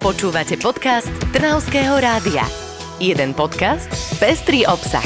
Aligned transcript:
Počúvate 0.00 0.56
podcast 0.56 1.12
Trnavského 1.28 2.00
rádia. 2.00 2.40
Jeden 2.96 3.36
podcast, 3.36 3.84
pestrý 4.16 4.64
obsah. 4.64 5.04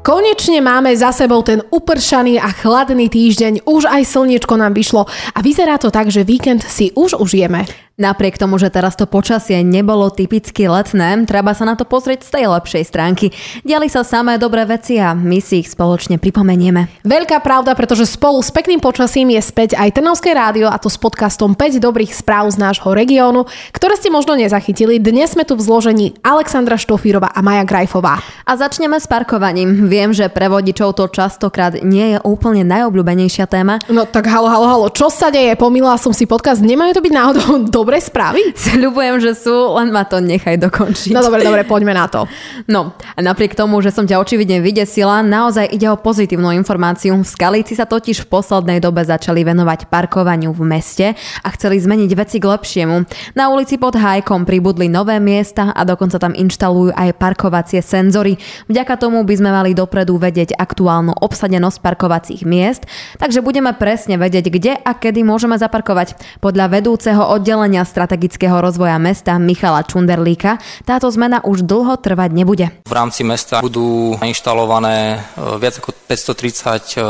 Konečne 0.00 0.64
máme 0.64 0.88
za 0.96 1.12
sebou 1.12 1.44
ten 1.44 1.60
upršaný 1.68 2.40
a 2.40 2.48
chladný 2.48 3.12
týždeň, 3.12 3.68
už 3.68 3.84
aj 3.92 4.08
slniečko 4.08 4.56
nám 4.56 4.72
vyšlo 4.72 5.04
a 5.36 5.38
vyzerá 5.44 5.76
to 5.76 5.92
tak, 5.92 6.08
že 6.08 6.24
víkend 6.24 6.64
si 6.64 6.96
už 6.96 7.20
užijeme. 7.20 7.68
Napriek 7.94 8.42
tomu, 8.42 8.58
že 8.58 8.74
teraz 8.74 8.98
to 8.98 9.06
počasie 9.06 9.62
nebolo 9.62 10.10
typicky 10.10 10.66
letné, 10.66 11.14
treba 11.30 11.54
sa 11.54 11.62
na 11.62 11.78
to 11.78 11.86
pozrieť 11.86 12.26
z 12.26 12.30
tej 12.34 12.44
lepšej 12.50 12.90
stránky. 12.90 13.30
Diali 13.62 13.86
sa 13.86 14.02
samé 14.02 14.34
dobré 14.34 14.66
veci 14.66 14.98
a 14.98 15.14
my 15.14 15.38
si 15.38 15.62
ich 15.62 15.70
spoločne 15.70 16.18
pripomenieme. 16.18 16.90
Veľká 17.06 17.38
pravda, 17.38 17.70
pretože 17.78 18.10
spolu 18.10 18.42
s 18.42 18.50
pekným 18.50 18.82
počasím 18.82 19.30
je 19.38 19.38
späť 19.38 19.78
aj 19.78 19.94
Trnovské 19.94 20.34
rádio 20.34 20.66
a 20.66 20.74
to 20.82 20.90
s 20.90 20.98
podcastom 20.98 21.54
5 21.54 21.78
dobrých 21.78 22.10
správ 22.10 22.50
z 22.50 22.58
nášho 22.58 22.90
regiónu, 22.90 23.46
ktoré 23.70 23.94
ste 23.94 24.10
možno 24.10 24.34
nezachytili. 24.34 24.98
Dnes 24.98 25.38
sme 25.38 25.46
tu 25.46 25.54
v 25.54 25.62
zložení 25.62 26.18
Alexandra 26.26 26.74
Štofírova 26.74 27.30
a 27.30 27.46
Maja 27.46 27.62
Grajfová. 27.62 28.18
A 28.42 28.58
začneme 28.58 28.98
s 28.98 29.06
parkovaním. 29.06 29.86
Viem, 29.86 30.10
že 30.10 30.26
pre 30.26 30.50
vodičov 30.50 30.98
to 30.98 31.06
častokrát 31.14 31.78
nie 31.86 32.18
je 32.18 32.18
úplne 32.26 32.66
najobľúbenejšia 32.66 33.46
téma. 33.46 33.78
No 33.86 34.02
tak 34.02 34.26
halo, 34.26 34.50
halo, 34.50 34.66
halo, 34.66 34.86
čo 34.90 35.14
sa 35.14 35.30
deje? 35.30 35.54
Pomýlila 35.54 35.94
som 35.94 36.10
si 36.10 36.26
podcast, 36.26 36.58
nemajú 36.58 36.98
to 36.98 37.04
byť 37.06 37.12
náhodou 37.14 37.46
dobré 37.84 38.00
správy? 38.00 38.40
Sľubujem, 38.56 39.20
že 39.20 39.36
sú, 39.36 39.52
len 39.76 39.92
ma 39.92 40.08
to 40.08 40.24
nechaj 40.24 40.56
dokončiť. 40.56 41.12
No 41.12 41.20
dobre, 41.20 41.44
dobre, 41.44 41.68
poďme 41.72 41.92
na 41.92 42.08
to. 42.08 42.24
No, 42.64 42.96
a 42.96 43.20
napriek 43.20 43.52
tomu, 43.52 43.84
že 43.84 43.92
som 43.92 44.08
ťa 44.08 44.16
očividne 44.16 44.64
vydesila, 44.64 45.20
naozaj 45.20 45.68
ide 45.68 45.92
o 45.92 46.00
pozitívnu 46.00 46.48
informáciu. 46.56 47.12
V 47.12 47.28
Skalíci 47.28 47.76
sa 47.76 47.84
totiž 47.84 48.24
v 48.24 48.30
poslednej 48.32 48.80
dobe 48.80 49.04
začali 49.04 49.44
venovať 49.44 49.92
parkovaniu 49.92 50.56
v 50.56 50.64
meste 50.64 51.12
a 51.44 51.48
chceli 51.52 51.76
zmeniť 51.76 52.10
veci 52.16 52.40
k 52.40 52.48
lepšiemu. 52.48 53.04
Na 53.36 53.52
ulici 53.52 53.76
pod 53.76 54.00
Hajkom 54.00 54.48
pribudli 54.48 54.88
nové 54.88 55.20
miesta 55.20 55.76
a 55.76 55.84
dokonca 55.84 56.16
tam 56.16 56.32
inštalujú 56.32 56.96
aj 56.96 57.20
parkovacie 57.20 57.84
senzory. 57.84 58.40
Vďaka 58.72 58.96
tomu 58.96 59.20
by 59.28 59.34
sme 59.36 59.50
mali 59.52 59.76
dopredu 59.76 60.16
vedieť 60.16 60.56
aktuálnu 60.56 61.20
obsadenosť 61.20 61.84
parkovacích 61.84 62.48
miest, 62.48 62.88
takže 63.20 63.44
budeme 63.44 63.76
presne 63.76 64.16
vedieť, 64.16 64.46
kde 64.48 64.72
a 64.80 64.96
kedy 64.96 65.20
môžeme 65.20 65.60
zaparkovať. 65.60 66.16
Podľa 66.40 66.70
vedúceho 66.70 67.20
oddelenia 67.34 67.73
plánovania 67.74 67.82
strategického 67.82 68.54
rozvoja 68.62 68.94
mesta 69.02 69.34
Michala 69.34 69.82
Čunderlíka 69.82 70.62
táto 70.86 71.10
zmena 71.10 71.42
už 71.42 71.66
dlho 71.66 71.98
trvať 71.98 72.30
nebude. 72.30 72.70
V 72.86 72.94
rámci 72.94 73.26
mesta 73.26 73.58
budú 73.58 74.14
inštalované 74.22 75.18
e, 75.18 75.58
viac 75.58 75.82
ako 75.82 75.90
530 76.06 76.94
e, 76.94 77.02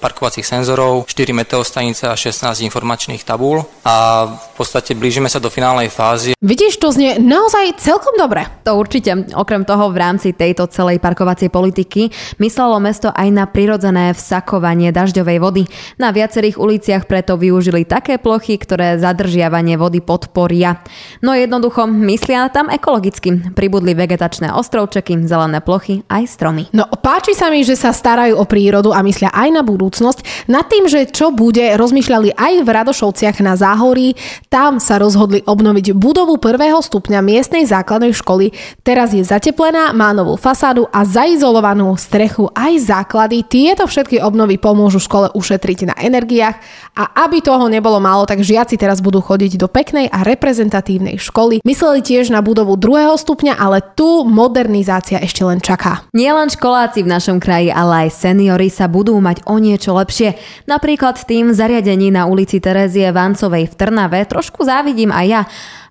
parkovacích 0.00 0.46
senzorov, 0.46 1.04
4 1.04 1.36
meteostanice 1.36 2.08
a 2.08 2.16
16 2.16 2.64
informačných 2.64 3.20
tabúl 3.28 3.60
a 3.84 4.24
v 4.24 4.54
podstate 4.56 4.96
blížime 4.96 5.28
sa 5.28 5.36
do 5.36 5.52
finálnej 5.52 5.92
fázy. 5.92 6.32
Vidíš, 6.40 6.80
to 6.80 6.88
znie 6.88 7.20
naozaj 7.20 7.76
celkom 7.76 8.16
dobre. 8.16 8.48
To 8.64 8.80
určite. 8.80 9.28
Okrem 9.36 9.68
toho 9.68 9.92
v 9.92 10.00
rámci 10.00 10.32
tejto 10.32 10.70
celej 10.72 11.02
parkovacej 11.02 11.52
politiky 11.52 12.08
myslelo 12.40 12.80
mesto 12.80 13.12
aj 13.12 13.28
na 13.28 13.44
prirodzené 13.44 14.16
vsakovanie 14.16 14.94
dažďovej 14.96 15.38
vody. 15.42 15.62
Na 16.00 16.08
viacerých 16.14 16.56
uliciach 16.56 17.04
preto 17.04 17.36
využili 17.36 17.84
také 17.84 18.16
plochy, 18.16 18.56
ktoré 18.56 18.96
zadržiavanie 18.96 19.76
vody 19.76 20.05
podporia. 20.06 20.86
No 21.18 21.34
jednoducho, 21.34 21.90
myslia 21.90 22.46
tam 22.54 22.70
ekologicky. 22.70 23.50
Pribudli 23.58 23.98
vegetačné 23.98 24.54
ostrovčeky, 24.54 25.26
zelené 25.26 25.58
plochy 25.58 26.06
aj 26.06 26.22
stromy. 26.30 26.70
No 26.70 26.86
páči 26.86 27.34
sa 27.34 27.50
mi, 27.50 27.66
že 27.66 27.74
sa 27.74 27.90
starajú 27.90 28.38
o 28.38 28.46
prírodu 28.46 28.94
a 28.94 29.02
myslia 29.02 29.34
aj 29.34 29.48
na 29.50 29.62
budúcnosť. 29.66 30.46
Nad 30.46 30.70
tým, 30.70 30.86
že 30.86 31.10
čo 31.10 31.34
bude, 31.34 31.74
rozmýšľali 31.74 32.38
aj 32.38 32.52
v 32.62 32.68
Radošovciach 32.68 33.42
na 33.42 33.58
Záhorí. 33.58 34.14
Tam 34.46 34.78
sa 34.78 35.00
rozhodli 35.00 35.42
obnoviť 35.42 35.96
budovu 35.96 36.36
prvého 36.36 36.78
stupňa 36.78 37.18
miestnej 37.24 37.64
základnej 37.64 38.12
školy. 38.12 38.52
Teraz 38.84 39.16
je 39.16 39.24
zateplená, 39.24 39.96
má 39.96 40.12
novú 40.12 40.36
fasádu 40.36 40.84
a 40.92 41.02
zaizolovanú 41.02 41.96
strechu 41.96 42.52
aj 42.52 42.92
základy. 42.92 43.40
Tieto 43.48 43.88
všetky 43.88 44.20
obnovy 44.20 44.60
pomôžu 44.60 45.00
škole 45.00 45.32
ušetriť 45.32 45.88
na 45.88 45.94
energiách 45.96 46.60
a 46.92 47.24
aby 47.24 47.40
toho 47.40 47.72
nebolo 47.72 47.96
málo, 47.96 48.28
tak 48.28 48.44
žiaci 48.44 48.76
teraz 48.76 49.00
budú 49.00 49.24
chodiť 49.24 49.56
do 49.56 49.72
peknej 49.72 49.95
peknej 49.96 50.12
a 50.12 50.28
reprezentatívnej 50.28 51.16
školy. 51.16 51.64
Mysleli 51.64 52.04
tiež 52.04 52.28
na 52.28 52.44
budovu 52.44 52.76
druhého 52.76 53.16
stupňa, 53.16 53.56
ale 53.56 53.80
tu 53.80 54.28
modernizácia 54.28 55.16
ešte 55.24 55.40
len 55.40 55.56
čaká. 55.56 56.04
Nielen 56.12 56.52
školáci 56.52 57.00
v 57.00 57.08
našom 57.08 57.40
kraji, 57.40 57.72
ale 57.72 58.04
aj 58.04 58.20
seniory 58.20 58.68
sa 58.68 58.92
budú 58.92 59.16
mať 59.16 59.48
o 59.48 59.56
niečo 59.56 59.96
lepšie. 59.96 60.36
Napríklad 60.68 61.16
tým 61.24 61.56
zariadení 61.56 62.12
na 62.12 62.28
ulici 62.28 62.60
Terezie 62.60 63.08
Vancovej 63.08 63.72
v 63.72 63.74
Trnave 63.80 64.20
trošku 64.28 64.68
závidím 64.68 65.08
aj 65.16 65.26
ja. 65.32 65.42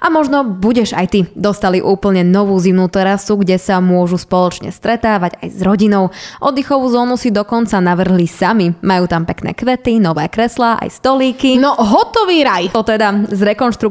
A 0.06 0.14
možno 0.14 0.46
budeš 0.46 0.94
aj 0.94 1.08
ty. 1.10 1.20
Dostali 1.34 1.82
úplne 1.82 2.22
novú 2.22 2.54
zimnú 2.62 2.86
terasu, 2.92 3.42
kde 3.42 3.58
sa 3.58 3.82
môžu 3.82 4.22
spoločne 4.22 4.70
stretávať 4.70 5.42
aj 5.42 5.50
s 5.50 5.60
rodinou. 5.66 6.14
Oddychovú 6.46 6.94
zónu 6.94 7.18
si 7.18 7.34
dokonca 7.34 7.82
navrhli 7.82 8.30
sami. 8.30 8.70
Majú 8.86 9.10
tam 9.10 9.26
pekné 9.26 9.58
kvety, 9.58 9.98
nové 9.98 10.30
kreslá, 10.30 10.78
aj 10.78 11.02
stolíky. 11.02 11.58
No 11.58 11.74
hotový 11.74 12.46
raj! 12.46 12.70
To 12.76 12.86
teda 12.86 13.34
s 13.34 13.42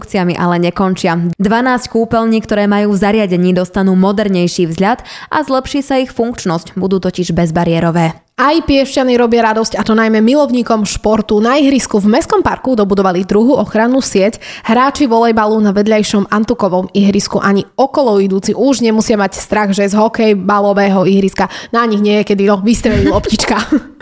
rekonštrukciami 0.05 0.37
ale 0.37 0.61
nekončia. 0.61 1.33
12 1.41 1.89
kúpeľní, 1.89 2.39
ktoré 2.45 2.69
majú 2.69 2.93
v 2.93 3.01
zariadení, 3.01 3.57
dostanú 3.57 3.97
modernejší 3.97 4.69
vzhľad 4.69 5.01
a 5.33 5.37
zlepší 5.41 5.81
sa 5.81 5.97
ich 5.97 6.13
funkčnosť. 6.13 6.77
Budú 6.77 7.01
totiž 7.01 7.33
bezbariérové. 7.33 8.13
Aj 8.35 8.57
piešťany 8.67 9.15
robia 9.15 9.47
radosť, 9.47 9.79
a 9.79 9.87
to 9.87 9.95
najmä 9.95 10.19
milovníkom 10.19 10.83
športu. 10.83 11.39
Na 11.39 11.55
ihrisku 11.55 12.03
v 12.03 12.19
Mestskom 12.19 12.43
parku 12.43 12.75
dobudovali 12.75 13.23
druhú 13.23 13.55
ochrannú 13.55 14.03
sieť. 14.03 14.43
Hráči 14.67 15.07
volejbalu 15.07 15.63
na 15.63 15.71
vedľajšom 15.71 16.35
Antukovom 16.35 16.91
ihrisku 16.99 17.39
ani 17.39 17.63
okolo 17.79 18.19
idúci 18.19 18.51
už 18.51 18.83
nemusia 18.83 19.15
mať 19.15 19.39
strach, 19.39 19.71
že 19.71 19.87
z 19.87 19.95
hokejbalového 19.95 21.07
ihriska 21.07 21.47
na 21.71 21.87
nich 21.87 22.03
niekedy 22.03 22.51
no, 22.51 22.59
vystrelí 22.59 23.07
loptička. 23.07 23.55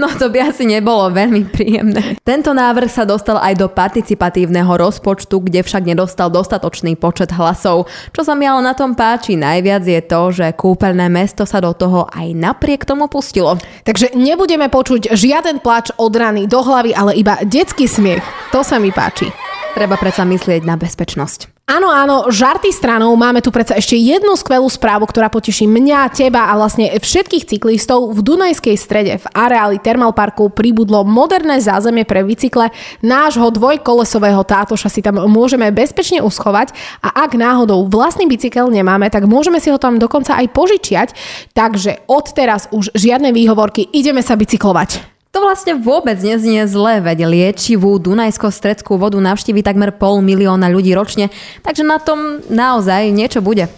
No 0.00 0.10
to 0.18 0.32
by 0.32 0.50
asi 0.50 0.66
nebolo 0.66 1.12
veľmi 1.14 1.46
príjemné. 1.52 2.18
Tento 2.26 2.50
návrh 2.50 2.90
sa 2.90 3.06
dostal 3.06 3.38
aj 3.38 3.54
do 3.60 3.70
participatívneho 3.70 4.74
rozpočtu, 4.74 5.38
kde 5.38 5.62
však 5.62 5.86
nedostal 5.86 6.32
dostatočný 6.32 6.98
počet 6.98 7.30
hlasov. 7.30 7.86
Čo 8.10 8.26
sa 8.26 8.34
mi 8.34 8.48
ale 8.48 8.64
na 8.64 8.74
tom 8.74 8.98
páči 8.98 9.38
najviac 9.38 9.86
je 9.86 10.00
to, 10.02 10.20
že 10.34 10.46
kúpeľné 10.58 11.06
mesto 11.06 11.46
sa 11.46 11.62
do 11.62 11.70
toho 11.76 12.10
aj 12.10 12.34
napriek 12.34 12.82
tomu 12.82 13.06
pustilo. 13.06 13.54
Takže 13.86 14.18
nebudeme 14.18 14.66
počuť 14.66 15.14
žiaden 15.14 15.62
plač 15.62 15.94
od 15.94 16.10
rany 16.10 16.50
do 16.50 16.58
hlavy, 16.58 16.90
ale 16.96 17.14
iba 17.14 17.38
detský 17.46 17.86
smiech. 17.86 18.24
To 18.50 18.66
sa 18.66 18.82
mi 18.82 18.90
páči. 18.90 19.30
Treba 19.72 19.96
predsa 19.96 20.26
myslieť 20.26 20.66
na 20.66 20.76
bezpečnosť. 20.76 21.51
Áno, 21.62 21.88
áno, 21.88 22.26
žarty 22.26 22.74
stranou, 22.74 23.14
máme 23.14 23.38
tu 23.38 23.54
predsa 23.54 23.78
ešte 23.78 23.94
jednu 23.94 24.34
skvelú 24.34 24.66
správu, 24.66 25.06
ktorá 25.06 25.30
poteší 25.30 25.70
mňa, 25.70 26.10
teba 26.10 26.50
a 26.50 26.58
vlastne 26.58 26.90
všetkých 26.98 27.48
cyklistov. 27.48 28.12
V 28.12 28.20
Dunajskej 28.20 28.74
strede 28.74 29.22
v 29.22 29.26
areáli 29.30 29.78
Parku 30.12 30.50
pribudlo 30.50 31.06
moderné 31.06 31.62
zázemie 31.62 32.02
pre 32.02 32.26
bicykle. 32.26 32.74
Nášho 33.00 33.54
dvojkolesového 33.54 34.42
tátoša 34.42 34.90
si 34.90 35.06
tam 35.06 35.22
môžeme 35.30 35.70
bezpečne 35.70 36.18
uschovať 36.20 36.74
a 36.98 37.24
ak 37.24 37.38
náhodou 37.38 37.86
vlastný 37.86 38.26
bicykel 38.26 38.66
nemáme, 38.66 39.06
tak 39.06 39.30
môžeme 39.30 39.62
si 39.62 39.70
ho 39.70 39.78
tam 39.78 40.02
dokonca 40.02 40.34
aj 40.34 40.50
požičiať. 40.50 41.08
Takže 41.54 42.10
odteraz 42.10 42.68
už 42.74 42.90
žiadne 42.92 43.30
výhovorky, 43.30 43.86
ideme 43.94 44.20
sa 44.20 44.34
bicyklovať. 44.34 45.21
To 45.32 45.40
vlastne 45.40 45.80
vôbec 45.80 46.20
neznie 46.20 46.68
zle, 46.68 47.00
veď 47.00 47.24
liečivú 47.24 47.96
Dunajsko-stredskú 47.96 49.00
vodu 49.00 49.16
navštívi 49.16 49.64
takmer 49.64 49.96
pol 49.96 50.20
milióna 50.20 50.68
ľudí 50.68 50.92
ročne, 50.92 51.32
takže 51.64 51.88
na 51.88 51.96
tom 51.96 52.44
naozaj 52.52 53.08
niečo 53.08 53.40
bude 53.40 53.72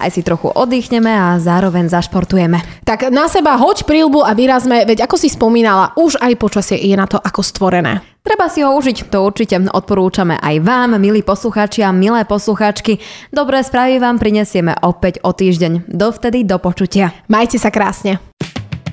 aj 0.00 0.16
si 0.16 0.24
trochu 0.24 0.48
oddychneme 0.48 1.12
a 1.12 1.36
zároveň 1.36 1.92
zašportujeme. 1.92 2.64
Tak 2.88 3.12
na 3.12 3.28
seba 3.28 3.60
hoď 3.60 3.84
prílbu 3.84 4.24
a 4.24 4.32
vyrazme, 4.32 4.88
veď 4.88 5.04
ako 5.04 5.20
si 5.20 5.28
spomínala, 5.28 5.92
už 6.00 6.16
aj 6.16 6.40
počasie 6.40 6.80
je 6.80 6.96
na 6.96 7.04
to 7.04 7.20
ako 7.20 7.44
stvorené. 7.44 8.00
Treba 8.24 8.48
si 8.48 8.64
ho 8.64 8.72
užiť, 8.72 9.12
to 9.12 9.20
určite 9.20 9.56
odporúčame 9.68 10.40
aj 10.40 10.64
vám, 10.64 10.96
milí 10.96 11.20
poslucháči 11.20 11.84
a 11.84 11.92
milé 11.92 12.24
poslucháčky. 12.24 13.00
Dobré 13.28 13.60
správy 13.60 14.00
vám 14.00 14.16
prinesieme 14.16 14.76
opäť 14.80 15.20
o 15.20 15.36
týždeň. 15.36 15.88
Dovtedy 15.88 16.48
do 16.48 16.56
počutia. 16.56 17.12
Majte 17.28 17.60
sa 17.60 17.68
krásne. 17.68 18.29